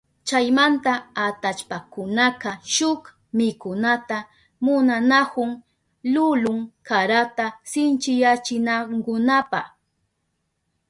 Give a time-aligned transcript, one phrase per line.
[0.27, 0.93] Chaymanta
[1.25, 3.01] atallpakunaka shuk
[3.37, 4.17] mikunata
[4.63, 5.49] munanahun
[6.13, 9.61] lulun karata sinchiyachinankunapa.